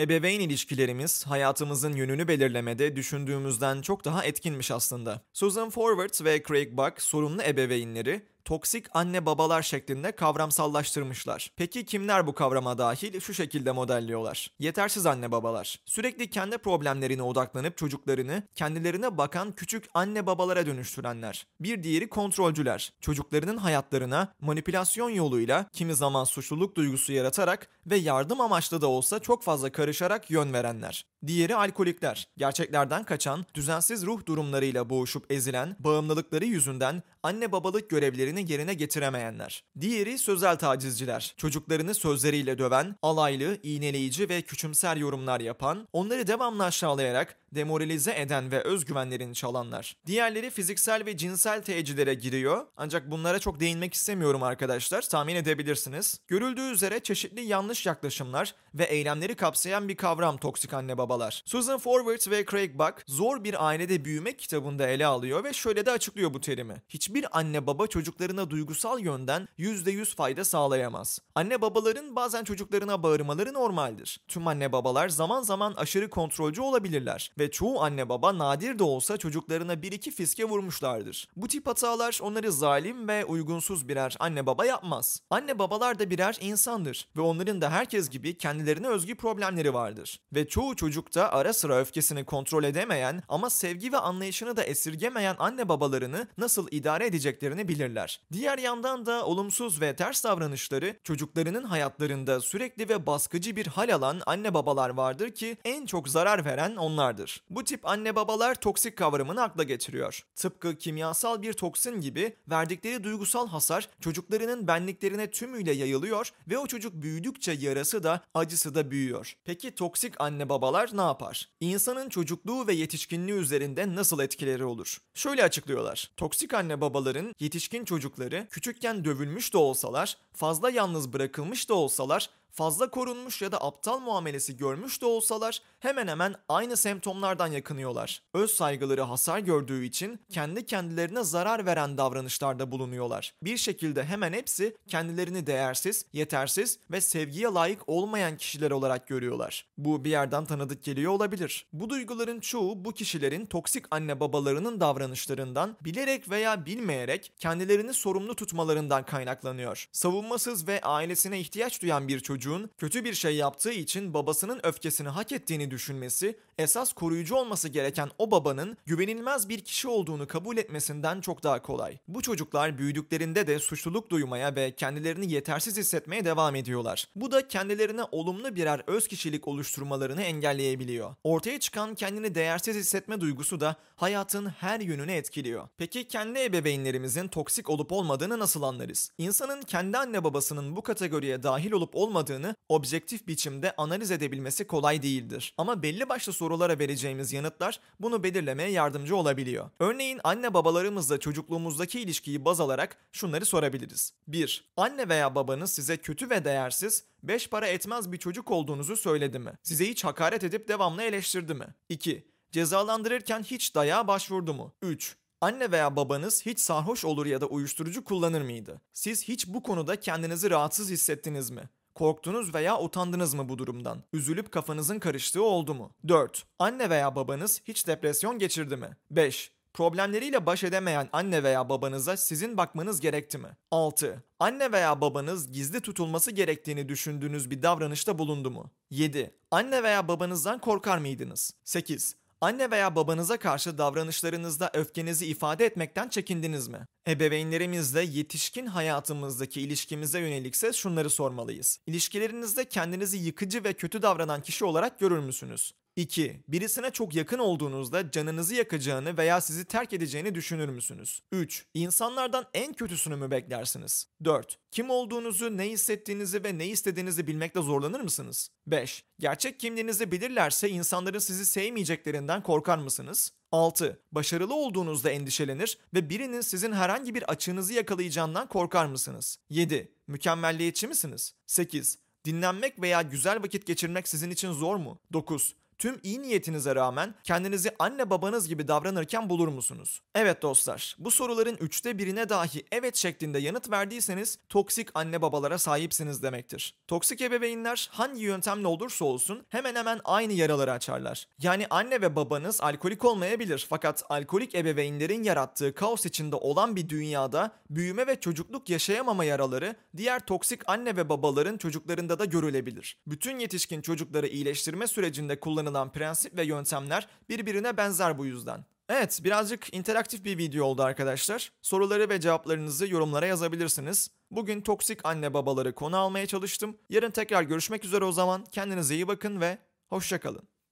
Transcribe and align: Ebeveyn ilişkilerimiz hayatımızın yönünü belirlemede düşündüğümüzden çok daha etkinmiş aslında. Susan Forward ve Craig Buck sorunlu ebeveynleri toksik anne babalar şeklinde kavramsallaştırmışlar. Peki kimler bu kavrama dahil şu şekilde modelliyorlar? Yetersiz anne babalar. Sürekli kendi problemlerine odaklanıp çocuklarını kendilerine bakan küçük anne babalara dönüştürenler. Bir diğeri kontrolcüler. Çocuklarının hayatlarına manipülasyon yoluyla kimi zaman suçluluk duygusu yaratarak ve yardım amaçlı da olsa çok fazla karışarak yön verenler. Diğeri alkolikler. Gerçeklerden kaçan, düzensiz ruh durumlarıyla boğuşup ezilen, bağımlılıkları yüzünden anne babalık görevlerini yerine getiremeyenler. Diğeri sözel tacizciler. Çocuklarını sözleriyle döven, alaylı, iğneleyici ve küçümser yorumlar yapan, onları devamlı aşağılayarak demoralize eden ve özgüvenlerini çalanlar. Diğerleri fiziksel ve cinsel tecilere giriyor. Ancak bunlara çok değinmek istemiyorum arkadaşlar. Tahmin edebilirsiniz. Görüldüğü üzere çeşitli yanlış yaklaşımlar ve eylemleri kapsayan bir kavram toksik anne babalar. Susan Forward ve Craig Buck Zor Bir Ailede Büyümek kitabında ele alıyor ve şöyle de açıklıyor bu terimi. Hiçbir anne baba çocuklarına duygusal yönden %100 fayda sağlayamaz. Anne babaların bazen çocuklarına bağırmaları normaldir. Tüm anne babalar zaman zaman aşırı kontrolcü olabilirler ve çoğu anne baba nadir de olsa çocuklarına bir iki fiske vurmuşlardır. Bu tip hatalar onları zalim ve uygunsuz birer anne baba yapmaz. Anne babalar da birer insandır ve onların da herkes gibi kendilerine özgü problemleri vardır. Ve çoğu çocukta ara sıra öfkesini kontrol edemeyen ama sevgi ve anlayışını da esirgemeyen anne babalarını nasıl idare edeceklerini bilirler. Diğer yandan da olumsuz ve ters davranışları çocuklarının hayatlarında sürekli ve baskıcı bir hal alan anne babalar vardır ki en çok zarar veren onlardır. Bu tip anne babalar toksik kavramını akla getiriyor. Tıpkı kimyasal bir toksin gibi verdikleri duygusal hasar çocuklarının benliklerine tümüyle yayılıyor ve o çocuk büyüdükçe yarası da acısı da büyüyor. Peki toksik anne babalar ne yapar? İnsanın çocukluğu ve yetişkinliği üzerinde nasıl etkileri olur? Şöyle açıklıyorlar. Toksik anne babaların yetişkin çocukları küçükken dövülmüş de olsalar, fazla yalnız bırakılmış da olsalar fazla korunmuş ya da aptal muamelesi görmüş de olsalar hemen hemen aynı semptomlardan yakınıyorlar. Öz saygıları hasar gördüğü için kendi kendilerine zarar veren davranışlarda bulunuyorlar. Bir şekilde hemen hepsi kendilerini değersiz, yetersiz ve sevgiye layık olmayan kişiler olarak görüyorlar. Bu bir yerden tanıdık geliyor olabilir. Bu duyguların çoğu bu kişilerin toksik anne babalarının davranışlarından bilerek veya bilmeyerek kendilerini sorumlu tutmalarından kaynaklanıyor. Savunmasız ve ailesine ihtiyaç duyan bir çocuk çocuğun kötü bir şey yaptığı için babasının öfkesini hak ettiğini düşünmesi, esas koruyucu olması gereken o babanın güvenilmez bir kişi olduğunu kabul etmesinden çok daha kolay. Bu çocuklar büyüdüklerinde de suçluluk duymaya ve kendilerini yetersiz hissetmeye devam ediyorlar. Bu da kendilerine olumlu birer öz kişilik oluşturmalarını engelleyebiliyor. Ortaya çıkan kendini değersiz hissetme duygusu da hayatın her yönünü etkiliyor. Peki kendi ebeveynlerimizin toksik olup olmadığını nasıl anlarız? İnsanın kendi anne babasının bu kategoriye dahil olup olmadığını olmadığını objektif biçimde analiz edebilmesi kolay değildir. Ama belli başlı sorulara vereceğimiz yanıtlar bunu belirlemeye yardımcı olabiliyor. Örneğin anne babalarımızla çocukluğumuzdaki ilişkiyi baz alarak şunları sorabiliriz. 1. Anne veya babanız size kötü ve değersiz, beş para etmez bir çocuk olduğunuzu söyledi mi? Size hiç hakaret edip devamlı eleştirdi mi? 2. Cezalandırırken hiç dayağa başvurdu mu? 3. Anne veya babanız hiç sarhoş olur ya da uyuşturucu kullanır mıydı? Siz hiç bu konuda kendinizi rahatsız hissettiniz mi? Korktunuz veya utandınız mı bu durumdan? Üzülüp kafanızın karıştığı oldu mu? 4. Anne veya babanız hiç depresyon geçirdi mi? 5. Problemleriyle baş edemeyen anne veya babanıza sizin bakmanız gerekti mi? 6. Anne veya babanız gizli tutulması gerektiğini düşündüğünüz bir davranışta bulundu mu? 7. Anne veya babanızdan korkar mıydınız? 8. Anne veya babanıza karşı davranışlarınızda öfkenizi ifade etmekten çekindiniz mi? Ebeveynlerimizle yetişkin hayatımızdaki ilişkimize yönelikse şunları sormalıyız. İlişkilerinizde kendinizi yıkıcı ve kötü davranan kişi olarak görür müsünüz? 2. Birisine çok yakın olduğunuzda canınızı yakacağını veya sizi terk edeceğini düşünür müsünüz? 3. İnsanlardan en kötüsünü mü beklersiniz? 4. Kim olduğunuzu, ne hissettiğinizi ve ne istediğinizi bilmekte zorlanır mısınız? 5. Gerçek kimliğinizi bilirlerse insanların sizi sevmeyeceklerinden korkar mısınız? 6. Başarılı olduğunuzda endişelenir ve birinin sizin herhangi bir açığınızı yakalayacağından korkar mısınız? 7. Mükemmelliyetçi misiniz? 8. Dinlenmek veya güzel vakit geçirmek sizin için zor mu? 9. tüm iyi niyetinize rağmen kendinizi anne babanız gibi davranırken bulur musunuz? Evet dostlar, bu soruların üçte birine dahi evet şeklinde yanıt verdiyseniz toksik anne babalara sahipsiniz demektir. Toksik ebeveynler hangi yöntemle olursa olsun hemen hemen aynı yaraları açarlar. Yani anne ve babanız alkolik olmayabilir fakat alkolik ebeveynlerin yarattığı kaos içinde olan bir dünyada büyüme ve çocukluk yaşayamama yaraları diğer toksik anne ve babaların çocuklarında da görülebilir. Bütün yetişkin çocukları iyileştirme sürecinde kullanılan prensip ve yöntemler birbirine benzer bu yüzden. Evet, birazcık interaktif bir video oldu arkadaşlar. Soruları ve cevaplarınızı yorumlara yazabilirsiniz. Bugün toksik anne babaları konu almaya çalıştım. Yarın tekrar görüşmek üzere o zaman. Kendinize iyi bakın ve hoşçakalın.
Ebeveyn 0.00 0.40
ilişkilerimiz 0.40 1.26
hayatımızın 1.26 1.92
yönünü 1.92 2.28
belirlemede 2.28 2.96
düşündüğümüzden 2.96 3.82
çok 3.82 4.04
daha 4.04 4.24
etkinmiş 4.24 4.70
aslında. 4.70 5.22
Susan 5.32 5.70
Forward 5.70 6.24
ve 6.24 6.42
Craig 6.48 6.72
Buck 6.72 7.02
sorunlu 7.02 7.42
ebeveynleri 7.42 8.22
toksik 8.44 8.86
anne 8.94 9.26
babalar 9.26 9.62
şeklinde 9.62 10.12
kavramsallaştırmışlar. 10.12 11.50
Peki 11.56 11.84
kimler 11.84 12.26
bu 12.26 12.34
kavrama 12.34 12.78
dahil 12.78 13.20
şu 13.20 13.34
şekilde 13.34 13.72
modelliyorlar? 13.72 14.50
Yetersiz 14.58 15.06
anne 15.06 15.32
babalar. 15.32 15.80
Sürekli 15.86 16.30
kendi 16.30 16.58
problemlerine 16.58 17.22
odaklanıp 17.22 17.76
çocuklarını 17.76 18.42
kendilerine 18.54 19.18
bakan 19.18 19.52
küçük 19.52 19.84
anne 19.94 20.26
babalara 20.26 20.66
dönüştürenler. 20.66 21.46
Bir 21.60 21.82
diğeri 21.82 22.08
kontrolcüler. 22.08 22.92
Çocuklarının 23.00 23.56
hayatlarına 23.56 24.32
manipülasyon 24.40 25.10
yoluyla 25.10 25.66
kimi 25.72 25.94
zaman 25.94 26.24
suçluluk 26.24 26.76
duygusu 26.76 27.12
yaratarak 27.12 27.68
ve 27.86 27.96
yardım 27.96 28.40
amaçlı 28.40 28.80
da 28.80 28.86
olsa 28.86 29.18
çok 29.18 29.42
fazla 29.42 29.72
karışarak 29.72 30.30
yön 30.30 30.52
verenler. 30.52 31.06
Diğeri 31.26 31.56
alkolikler. 31.56 32.28
Gerçeklerden 32.36 33.04
kaçan, 33.04 33.46
düzensiz 33.54 34.06
ruh 34.06 34.26
durumlarıyla 34.26 34.90
boğuşup 34.90 35.32
ezilen, 35.32 35.76
bağımlılıkları 35.78 36.44
yüzünden 36.44 37.02
anne 37.22 37.52
babalık 37.52 37.90
görevlerini 38.30 38.50
yerine 38.52 38.74
getiremeyenler. 38.74 39.64
Diğeri 39.80 40.18
sözel 40.18 40.56
tacizciler. 40.56 41.34
Çocuklarını 41.36 41.94
sözleriyle 41.94 42.58
döven, 42.58 42.96
alaylı, 43.02 43.58
iğneleyici 43.62 44.28
ve 44.28 44.42
küçümser 44.42 44.96
yorumlar 44.96 45.40
yapan, 45.40 45.88
onları 45.92 46.26
devamlı 46.26 46.64
aşağılayarak 46.64 47.36
demoralize 47.54 48.20
eden 48.20 48.50
ve 48.50 48.62
özgüvenlerini 48.62 49.34
çalanlar. 49.34 49.96
Diğerleri 50.06 50.50
fiziksel 50.50 51.06
ve 51.06 51.16
cinsel 51.16 51.62
tecilere 51.62 52.14
giriyor. 52.14 52.66
Ancak 52.76 53.10
bunlara 53.10 53.38
çok 53.38 53.60
değinmek 53.60 53.94
istemiyorum 53.94 54.42
arkadaşlar. 54.42 55.02
Tahmin 55.02 55.36
edebilirsiniz. 55.36 56.20
Görüldüğü 56.28 56.70
üzere 56.70 57.00
çeşitli 57.00 57.40
yanlış 57.40 57.86
yaklaşımlar 57.86 58.54
ve 58.74 58.84
eylemleri 58.84 59.34
kapsayan 59.34 59.88
bir 59.88 59.96
kavram 59.96 60.36
toksik 60.36 60.74
anne 60.74 60.98
babalar. 60.98 61.42
Susan 61.46 61.78
Forward 61.78 62.30
ve 62.30 62.44
Craig 62.50 62.78
Buck 62.78 63.02
Zor 63.06 63.44
Bir 63.44 63.66
Ailede 63.66 64.04
Büyümek 64.04 64.38
kitabında 64.38 64.86
ele 64.86 65.06
alıyor 65.06 65.44
ve 65.44 65.52
şöyle 65.52 65.86
de 65.86 65.90
açıklıyor 65.90 66.34
bu 66.34 66.40
terimi. 66.40 66.74
Hiçbir 66.88 67.38
anne 67.38 67.66
baba 67.66 67.86
çocuklarına 67.86 68.50
duygusal 68.50 69.00
yönden 69.00 69.48
%100 69.58 70.14
fayda 70.14 70.44
sağlayamaz. 70.44 71.18
Anne 71.34 71.60
babaların 71.60 72.16
bazen 72.16 72.44
çocuklarına 72.44 73.02
bağırmaları 73.02 73.52
normaldir. 73.52 74.20
Tüm 74.28 74.46
anne 74.46 74.72
babalar 74.72 75.08
zaman 75.08 75.42
zaman 75.42 75.74
aşırı 75.76 76.10
kontrolcü 76.10 76.60
olabilirler 76.60 77.30
ve 77.40 77.50
çoğu 77.50 77.82
anne 77.82 78.08
baba 78.08 78.38
nadir 78.38 78.78
de 78.78 78.84
olsa 78.84 79.16
çocuklarına 79.16 79.82
bir 79.82 79.92
iki 79.92 80.10
fiske 80.10 80.44
vurmuşlardır. 80.44 81.28
Bu 81.36 81.48
tip 81.48 81.66
hatalar 81.66 82.18
onları 82.22 82.52
zalim 82.52 83.08
ve 83.08 83.24
uygunsuz 83.24 83.88
birer 83.88 84.16
anne 84.20 84.46
baba 84.46 84.66
yapmaz. 84.66 85.20
Anne 85.30 85.58
babalar 85.58 85.98
da 85.98 86.10
birer 86.10 86.38
insandır 86.40 87.08
ve 87.16 87.20
onların 87.20 87.60
da 87.60 87.70
herkes 87.70 88.10
gibi 88.10 88.38
kendilerine 88.38 88.88
özgü 88.88 89.14
problemleri 89.14 89.74
vardır. 89.74 90.20
Ve 90.34 90.48
çoğu 90.48 90.76
çocukta 90.76 91.28
ara 91.28 91.52
sıra 91.52 91.78
öfkesini 91.80 92.24
kontrol 92.24 92.64
edemeyen 92.64 93.22
ama 93.28 93.50
sevgi 93.50 93.92
ve 93.92 93.98
anlayışını 93.98 94.56
da 94.56 94.64
esirgemeyen 94.64 95.36
anne 95.38 95.68
babalarını 95.68 96.26
nasıl 96.38 96.68
idare 96.70 97.06
edeceklerini 97.06 97.68
bilirler. 97.68 98.20
Diğer 98.32 98.58
yandan 98.58 99.06
da 99.06 99.26
olumsuz 99.26 99.80
ve 99.80 99.96
ters 99.96 100.24
davranışları 100.24 100.96
çocuklarının 101.04 101.64
hayatlarında 101.64 102.40
sürekli 102.40 102.88
ve 102.88 103.06
baskıcı 103.06 103.56
bir 103.56 103.66
hal 103.66 103.94
alan 103.94 104.20
anne 104.26 104.54
babalar 104.54 104.90
vardır 104.90 105.30
ki 105.30 105.56
en 105.64 105.86
çok 105.86 106.08
zarar 106.08 106.44
veren 106.44 106.76
onlardır. 106.76 107.29
Bu 107.50 107.64
tip 107.64 107.88
anne 107.88 108.16
babalar 108.16 108.54
toksik 108.54 108.96
kavramını 108.96 109.42
akla 109.42 109.62
getiriyor. 109.62 110.24
Tıpkı 110.36 110.78
kimyasal 110.78 111.42
bir 111.42 111.52
toksin 111.52 112.00
gibi 112.00 112.36
verdikleri 112.50 113.04
duygusal 113.04 113.48
hasar 113.48 113.88
çocuklarının 114.00 114.66
benliklerine 114.66 115.30
tümüyle 115.30 115.72
yayılıyor 115.72 116.32
ve 116.48 116.58
o 116.58 116.66
çocuk 116.66 116.94
büyüdükçe 116.94 117.52
yarası 117.52 118.02
da 118.02 118.20
acısı 118.34 118.74
da 118.74 118.90
büyüyor. 118.90 119.36
Peki 119.44 119.74
toksik 119.74 120.20
anne 120.20 120.48
babalar 120.48 120.90
ne 120.92 121.00
yapar? 121.00 121.48
İnsanın 121.60 122.08
çocukluğu 122.08 122.66
ve 122.66 122.72
yetişkinliği 122.72 123.38
üzerinde 123.38 123.94
nasıl 123.94 124.20
etkileri 124.20 124.64
olur? 124.64 124.98
Şöyle 125.14 125.44
açıklıyorlar. 125.44 126.10
Toksik 126.16 126.54
anne 126.54 126.80
babaların 126.80 127.34
yetişkin 127.40 127.84
çocukları 127.84 128.46
küçükken 128.50 129.04
dövülmüş 129.04 129.52
de 129.52 129.58
olsalar, 129.58 130.16
fazla 130.32 130.70
yalnız 130.70 131.12
bırakılmış 131.12 131.68
da 131.68 131.74
olsalar 131.74 132.30
fazla 132.52 132.90
korunmuş 132.90 133.42
ya 133.42 133.52
da 133.52 133.64
aptal 133.64 133.98
muamelesi 134.00 134.56
görmüş 134.56 135.02
de 135.02 135.06
olsalar 135.06 135.62
hemen 135.80 136.08
hemen 136.08 136.34
aynı 136.48 136.76
semptomlardan 136.76 137.46
yakınıyorlar. 137.46 138.22
Öz 138.34 138.50
saygıları 138.50 139.02
hasar 139.02 139.38
gördüğü 139.38 139.84
için 139.84 140.20
kendi 140.30 140.66
kendilerine 140.66 141.24
zarar 141.24 141.66
veren 141.66 141.98
davranışlarda 141.98 142.70
bulunuyorlar. 142.70 143.34
Bir 143.42 143.56
şekilde 143.56 144.04
hemen 144.04 144.32
hepsi 144.32 144.76
kendilerini 144.88 145.46
değersiz, 145.46 146.06
yetersiz 146.12 146.78
ve 146.90 147.00
sevgiye 147.00 147.48
layık 147.48 147.88
olmayan 147.88 148.36
kişiler 148.36 148.70
olarak 148.70 149.08
görüyorlar. 149.08 149.66
Bu 149.78 150.04
bir 150.04 150.10
yerden 150.10 150.44
tanıdık 150.44 150.84
geliyor 150.84 151.12
olabilir. 151.12 151.66
Bu 151.72 151.90
duyguların 151.90 152.40
çoğu 152.40 152.84
bu 152.84 152.92
kişilerin 152.92 153.46
toksik 153.46 153.84
anne 153.90 154.20
babalarının 154.20 154.80
davranışlarından 154.80 155.76
bilerek 155.80 156.30
veya 156.30 156.66
bilmeyerek 156.66 157.32
kendilerini 157.38 157.94
sorumlu 157.94 158.34
tutmalarından 158.34 159.06
kaynaklanıyor. 159.06 159.88
Savunmasız 159.92 160.68
ve 160.68 160.80
ailesine 160.80 161.40
ihtiyaç 161.40 161.82
duyan 161.82 162.08
bir 162.08 162.20
çocuk 162.20 162.39
çocuğun 162.40 162.70
kötü 162.78 163.04
bir 163.04 163.14
şey 163.14 163.36
yaptığı 163.36 163.72
için 163.72 164.14
babasının 164.14 164.60
öfkesini 164.62 165.08
hak 165.08 165.32
ettiğini 165.32 165.70
düşünmesi, 165.70 166.38
esas 166.58 166.92
koruyucu 166.92 167.34
olması 167.34 167.68
gereken 167.68 168.10
o 168.18 168.30
babanın 168.30 168.76
güvenilmez 168.86 169.48
bir 169.48 169.60
kişi 169.60 169.88
olduğunu 169.88 170.26
kabul 170.26 170.56
etmesinden 170.56 171.20
çok 171.20 171.42
daha 171.42 171.62
kolay. 171.62 171.98
Bu 172.08 172.22
çocuklar 172.22 172.78
büyüdüklerinde 172.78 173.46
de 173.46 173.58
suçluluk 173.58 174.10
duymaya 174.10 174.56
ve 174.56 174.70
kendilerini 174.70 175.32
yetersiz 175.32 175.76
hissetmeye 175.76 176.24
devam 176.24 176.54
ediyorlar. 176.54 177.08
Bu 177.16 177.32
da 177.32 177.48
kendilerine 177.48 178.02
olumlu 178.12 178.56
birer 178.56 178.82
öz 178.86 179.08
kişilik 179.08 179.48
oluşturmalarını 179.48 180.22
engelleyebiliyor. 180.22 181.14
Ortaya 181.24 181.60
çıkan 181.60 181.94
kendini 181.94 182.34
değersiz 182.34 182.76
hissetme 182.76 183.20
duygusu 183.20 183.60
da 183.60 183.76
hayatın 183.96 184.46
her 184.46 184.80
yönünü 184.80 185.12
etkiliyor. 185.12 185.68
Peki 185.78 186.08
kendi 186.08 186.38
ebeveynlerimizin 186.38 187.28
toksik 187.28 187.70
olup 187.70 187.92
olmadığını 187.92 188.38
nasıl 188.38 188.62
anlarız? 188.62 189.12
İnsanın 189.18 189.62
kendi 189.62 189.98
anne 189.98 190.24
babasının 190.24 190.76
bu 190.76 190.82
kategoriye 190.82 191.42
dahil 191.42 191.72
olup 191.72 191.96
olmadığını 191.96 192.29
olmadığını 192.30 192.54
objektif 192.68 193.26
biçimde 193.26 193.74
analiz 193.76 194.10
edebilmesi 194.10 194.66
kolay 194.66 195.02
değildir. 195.02 195.54
Ama 195.58 195.82
belli 195.82 196.08
başlı 196.08 196.32
sorulara 196.32 196.78
vereceğimiz 196.78 197.32
yanıtlar 197.32 197.80
bunu 198.00 198.22
belirlemeye 198.22 198.70
yardımcı 198.70 199.16
olabiliyor. 199.16 199.70
Örneğin 199.80 200.20
anne 200.24 200.54
babalarımızla 200.54 201.18
çocukluğumuzdaki 201.18 202.00
ilişkiyi 202.00 202.44
baz 202.44 202.60
alarak 202.60 202.96
şunları 203.12 203.44
sorabiliriz. 203.44 204.12
1. 204.28 204.64
Anne 204.76 205.08
veya 205.08 205.34
babanız 205.34 205.72
size 205.72 205.96
kötü 205.96 206.30
ve 206.30 206.44
değersiz, 206.44 207.04
beş 207.22 207.48
para 207.48 207.66
etmez 207.66 208.12
bir 208.12 208.18
çocuk 208.18 208.50
olduğunuzu 208.50 208.96
söyledi 208.96 209.38
mi? 209.38 209.52
Size 209.62 209.88
hiç 209.88 210.04
hakaret 210.04 210.44
edip 210.44 210.68
devamlı 210.68 211.02
eleştirdi 211.02 211.54
mi? 211.54 211.66
2. 211.88 212.24
Cezalandırırken 212.52 213.42
hiç 213.42 213.74
dayağa 213.74 214.06
başvurdu 214.08 214.54
mu? 214.54 214.72
3. 214.82 215.16
Anne 215.40 215.70
veya 215.70 215.96
babanız 215.96 216.46
hiç 216.46 216.60
sarhoş 216.60 217.04
olur 217.04 217.26
ya 217.26 217.40
da 217.40 217.46
uyuşturucu 217.46 218.04
kullanır 218.04 218.42
mıydı? 218.42 218.80
Siz 218.92 219.28
hiç 219.28 219.46
bu 219.46 219.62
konuda 219.62 220.00
kendinizi 220.00 220.50
rahatsız 220.50 220.90
hissettiniz 220.90 221.50
mi? 221.50 221.62
Korktunuz 221.94 222.54
veya 222.54 222.80
utandınız 222.80 223.34
mı 223.34 223.48
bu 223.48 223.58
durumdan? 223.58 224.02
Üzülüp 224.12 224.52
kafanızın 224.52 224.98
karıştığı 224.98 225.42
oldu 225.42 225.74
mu? 225.74 225.90
4. 226.08 226.44
Anne 226.58 226.90
veya 226.90 227.16
babanız 227.16 227.60
hiç 227.64 227.86
depresyon 227.86 228.38
geçirdi 228.38 228.76
mi? 228.76 228.96
5. 229.10 229.52
Problemleriyle 229.74 230.46
baş 230.46 230.64
edemeyen 230.64 231.08
anne 231.12 231.42
veya 231.42 231.68
babanıza 231.68 232.16
sizin 232.16 232.56
bakmanız 232.56 233.00
gerekti 233.00 233.38
mi? 233.38 233.48
6. 233.70 234.24
Anne 234.38 234.72
veya 234.72 235.00
babanız 235.00 235.52
gizli 235.52 235.80
tutulması 235.80 236.30
gerektiğini 236.30 236.88
düşündüğünüz 236.88 237.50
bir 237.50 237.62
davranışta 237.62 238.18
bulundu 238.18 238.50
mu? 238.50 238.70
7. 238.90 239.34
Anne 239.50 239.82
veya 239.82 240.08
babanızdan 240.08 240.58
korkar 240.58 240.98
mıydınız? 240.98 241.54
8. 241.64 242.16
Anne 242.42 242.70
veya 242.70 242.96
babanıza 242.96 243.36
karşı 243.36 243.78
davranışlarınızda 243.78 244.70
öfkenizi 244.74 245.26
ifade 245.26 245.64
etmekten 245.66 246.08
çekindiniz 246.08 246.68
mi? 246.68 246.86
Ebeveynlerimizle 247.08 248.02
yetişkin 248.02 248.66
hayatımızdaki 248.66 249.60
ilişkimize 249.60 250.20
yönelikse 250.20 250.72
şunları 250.72 251.10
sormalıyız. 251.10 251.78
İlişkilerinizde 251.86 252.64
kendinizi 252.64 253.18
yıkıcı 253.18 253.64
ve 253.64 253.72
kötü 253.72 254.02
davranan 254.02 254.42
kişi 254.42 254.64
olarak 254.64 254.98
görür 254.98 255.18
müsünüz? 255.18 255.72
2. 256.00 256.40
Birisine 256.48 256.90
çok 256.90 257.14
yakın 257.14 257.38
olduğunuzda 257.38 258.10
canınızı 258.10 258.54
yakacağını 258.54 259.16
veya 259.16 259.40
sizi 259.40 259.64
terk 259.64 259.92
edeceğini 259.92 260.34
düşünür 260.34 260.68
müsünüz? 260.68 261.22
3. 261.32 261.66
İnsanlardan 261.74 262.44
en 262.54 262.72
kötüsünü 262.72 263.16
mü 263.16 263.30
beklersiniz? 263.30 264.06
4. 264.24 264.58
Kim 264.70 264.90
olduğunuzu, 264.90 265.56
ne 265.56 265.70
hissettiğinizi 265.70 266.44
ve 266.44 266.58
ne 266.58 266.66
istediğinizi 266.66 267.26
bilmekte 267.26 267.62
zorlanır 267.62 268.00
mısınız? 268.00 268.50
5. 268.66 269.04
Gerçek 269.18 269.60
kimliğinizi 269.60 270.12
bilirlerse 270.12 270.68
insanların 270.68 271.18
sizi 271.18 271.46
sevmeyeceklerinden 271.46 272.42
korkar 272.42 272.78
mısınız? 272.78 273.32
6. 273.52 274.00
Başarılı 274.12 274.54
olduğunuzda 274.54 275.10
endişelenir 275.10 275.78
ve 275.94 276.10
birinin 276.10 276.40
sizin 276.40 276.72
herhangi 276.72 277.14
bir 277.14 277.30
açığınızı 277.30 277.72
yakalayacağından 277.72 278.48
korkar 278.48 278.86
mısınız? 278.86 279.38
7. 279.50 279.92
Mükemmelliyetçi 280.06 280.86
misiniz? 280.86 281.34
8. 281.46 281.98
Dinlenmek 282.24 282.80
veya 282.82 283.02
güzel 283.02 283.42
vakit 283.42 283.66
geçirmek 283.66 284.08
sizin 284.08 284.30
için 284.30 284.52
zor 284.52 284.76
mu? 284.76 284.98
9. 285.12 285.54
tüm 285.80 286.00
iyi 286.02 286.22
niyetinize 286.22 286.74
rağmen 286.74 287.14
kendinizi 287.24 287.70
anne 287.78 288.10
babanız 288.10 288.48
gibi 288.48 288.68
davranırken 288.68 289.30
bulur 289.30 289.48
musunuz? 289.48 290.00
Evet 290.14 290.42
dostlar, 290.42 290.96
bu 290.98 291.10
soruların 291.10 291.56
üçte 291.56 291.98
birine 291.98 292.28
dahi 292.28 292.64
evet 292.72 292.96
şeklinde 292.96 293.38
yanıt 293.38 293.70
verdiyseniz 293.70 294.38
toksik 294.48 294.88
anne 294.94 295.22
babalara 295.22 295.58
sahipsiniz 295.58 296.22
demektir. 296.22 296.74
Toksik 296.86 297.20
ebeveynler 297.20 297.88
hangi 297.92 298.22
yöntemle 298.22 298.66
olursa 298.66 299.04
olsun 299.04 299.46
hemen 299.48 299.74
hemen 299.74 300.00
aynı 300.04 300.32
yaraları 300.32 300.72
açarlar. 300.72 301.26
Yani 301.38 301.66
anne 301.70 302.00
ve 302.00 302.16
babanız 302.16 302.60
alkolik 302.60 303.04
olmayabilir 303.04 303.66
fakat 303.68 304.04
alkolik 304.08 304.54
ebeveynlerin 304.54 305.22
yarattığı 305.22 305.74
kaos 305.74 306.06
içinde 306.06 306.36
olan 306.36 306.76
bir 306.76 306.88
dünyada 306.88 307.50
büyüme 307.70 308.06
ve 308.06 308.20
çocukluk 308.20 308.70
yaşayamama 308.70 309.24
yaraları 309.24 309.76
diğer 309.96 310.26
toksik 310.26 310.68
anne 310.68 310.96
ve 310.96 311.08
babaların 311.08 311.56
çocuklarında 311.56 312.18
da 312.18 312.24
görülebilir. 312.24 312.98
Bütün 313.06 313.38
yetişkin 313.38 313.82
çocukları 313.82 314.26
iyileştirme 314.26 314.86
sürecinde 314.86 315.40
kullanılan 315.70 315.92
prensip 315.92 316.36
ve 316.36 316.44
yöntemler 316.44 317.08
birbirine 317.28 317.76
benzer 317.76 318.18
bu 318.18 318.26
yüzden. 318.26 318.64
Evet, 318.88 319.20
birazcık 319.24 319.74
interaktif 319.74 320.24
bir 320.24 320.38
video 320.38 320.64
oldu 320.64 320.82
arkadaşlar. 320.82 321.52
Soruları 321.62 322.08
ve 322.08 322.20
cevaplarınızı 322.20 322.88
yorumlara 322.88 323.26
yazabilirsiniz. 323.26 324.10
Bugün 324.30 324.60
toksik 324.60 325.04
anne 325.04 325.34
babaları 325.34 325.74
konu 325.74 325.96
almaya 325.96 326.26
çalıştım. 326.26 326.76
Yarın 326.88 327.10
tekrar 327.10 327.42
görüşmek 327.42 327.84
üzere 327.84 328.04
o 328.04 328.12
zaman. 328.12 328.44
Kendinize 328.52 328.94
iyi 328.94 329.08
bakın 329.08 329.40
ve 329.40 329.58
hoşçakalın. 329.88 330.59